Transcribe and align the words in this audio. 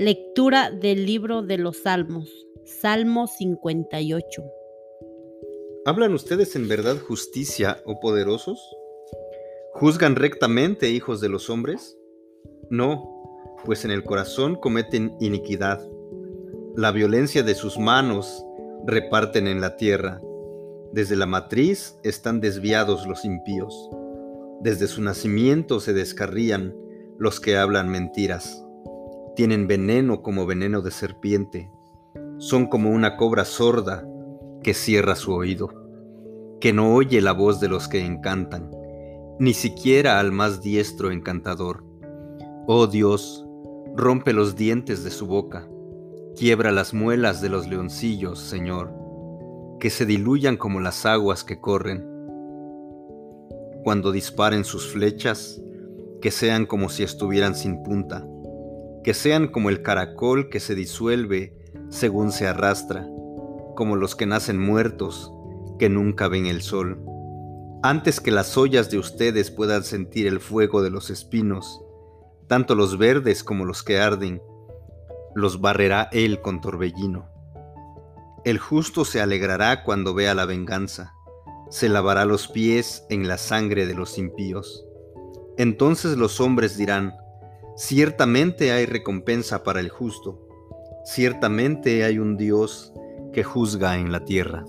Lectura 0.00 0.70
del 0.70 1.06
libro 1.06 1.42
de 1.42 1.58
los 1.58 1.78
Salmos, 1.78 2.30
Salmo 2.64 3.26
58. 3.26 4.44
¿Hablan 5.86 6.14
ustedes 6.14 6.54
en 6.54 6.68
verdad 6.68 6.98
justicia, 7.00 7.82
oh 7.84 7.98
poderosos? 7.98 8.60
¿Juzgan 9.72 10.14
rectamente, 10.14 10.88
hijos 10.90 11.20
de 11.20 11.28
los 11.28 11.50
hombres? 11.50 11.98
No, 12.70 13.56
pues 13.64 13.84
en 13.84 13.90
el 13.90 14.04
corazón 14.04 14.54
cometen 14.54 15.16
iniquidad. 15.18 15.84
La 16.76 16.92
violencia 16.92 17.42
de 17.42 17.56
sus 17.56 17.76
manos 17.76 18.44
reparten 18.86 19.48
en 19.48 19.60
la 19.60 19.76
tierra. 19.76 20.20
Desde 20.92 21.16
la 21.16 21.26
matriz 21.26 21.96
están 22.04 22.40
desviados 22.40 23.04
los 23.08 23.24
impíos. 23.24 23.90
Desde 24.60 24.86
su 24.86 25.02
nacimiento 25.02 25.80
se 25.80 25.92
descarrían 25.92 26.72
los 27.18 27.40
que 27.40 27.56
hablan 27.56 27.88
mentiras. 27.88 28.64
Tienen 29.38 29.68
veneno 29.68 30.20
como 30.20 30.46
veneno 30.46 30.82
de 30.82 30.90
serpiente. 30.90 31.70
Son 32.38 32.66
como 32.66 32.90
una 32.90 33.16
cobra 33.16 33.44
sorda 33.44 34.04
que 34.64 34.74
cierra 34.74 35.14
su 35.14 35.32
oído, 35.32 35.70
que 36.60 36.72
no 36.72 36.92
oye 36.92 37.20
la 37.20 37.30
voz 37.30 37.60
de 37.60 37.68
los 37.68 37.86
que 37.86 38.04
encantan, 38.04 38.68
ni 39.38 39.54
siquiera 39.54 40.18
al 40.18 40.32
más 40.32 40.60
diestro 40.60 41.12
encantador. 41.12 41.84
Oh 42.66 42.88
Dios, 42.88 43.46
rompe 43.94 44.32
los 44.32 44.56
dientes 44.56 45.04
de 45.04 45.10
su 45.12 45.28
boca, 45.28 45.68
quiebra 46.34 46.72
las 46.72 46.92
muelas 46.92 47.40
de 47.40 47.48
los 47.48 47.68
leoncillos, 47.68 48.40
Señor, 48.40 48.92
que 49.78 49.90
se 49.90 50.04
diluyan 50.04 50.56
como 50.56 50.80
las 50.80 51.06
aguas 51.06 51.44
que 51.44 51.60
corren. 51.60 52.04
Cuando 53.84 54.10
disparen 54.10 54.64
sus 54.64 54.88
flechas, 54.88 55.62
que 56.20 56.32
sean 56.32 56.66
como 56.66 56.88
si 56.88 57.04
estuvieran 57.04 57.54
sin 57.54 57.84
punta 57.84 58.26
que 59.08 59.14
sean 59.14 59.48
como 59.48 59.70
el 59.70 59.80
caracol 59.80 60.50
que 60.50 60.60
se 60.60 60.74
disuelve 60.74 61.56
según 61.88 62.30
se 62.30 62.46
arrastra, 62.46 63.08
como 63.74 63.96
los 63.96 64.14
que 64.14 64.26
nacen 64.26 64.60
muertos, 64.60 65.32
que 65.78 65.88
nunca 65.88 66.28
ven 66.28 66.44
el 66.44 66.60
sol. 66.60 67.02
Antes 67.82 68.20
que 68.20 68.30
las 68.30 68.58
ollas 68.58 68.90
de 68.90 68.98
ustedes 68.98 69.50
puedan 69.50 69.82
sentir 69.82 70.26
el 70.26 70.40
fuego 70.40 70.82
de 70.82 70.90
los 70.90 71.08
espinos, 71.08 71.80
tanto 72.48 72.74
los 72.74 72.98
verdes 72.98 73.42
como 73.42 73.64
los 73.64 73.82
que 73.82 73.98
arden, 73.98 74.42
los 75.34 75.62
barrerá 75.62 76.10
él 76.12 76.42
con 76.42 76.60
torbellino. 76.60 77.30
El 78.44 78.58
justo 78.58 79.06
se 79.06 79.22
alegrará 79.22 79.84
cuando 79.84 80.12
vea 80.12 80.34
la 80.34 80.44
venganza, 80.44 81.14
se 81.70 81.88
lavará 81.88 82.26
los 82.26 82.46
pies 82.46 83.06
en 83.08 83.26
la 83.26 83.38
sangre 83.38 83.86
de 83.86 83.94
los 83.94 84.18
impíos. 84.18 84.84
Entonces 85.56 86.18
los 86.18 86.42
hombres 86.42 86.76
dirán, 86.76 87.14
Ciertamente 87.78 88.72
hay 88.72 88.86
recompensa 88.86 89.62
para 89.62 89.78
el 89.78 89.88
justo, 89.88 90.48
ciertamente 91.04 92.02
hay 92.02 92.18
un 92.18 92.36
Dios 92.36 92.92
que 93.32 93.44
juzga 93.44 93.98
en 93.98 94.10
la 94.10 94.24
tierra. 94.24 94.64